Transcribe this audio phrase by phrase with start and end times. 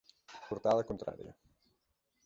[0.45, 1.37] Portar la contrària.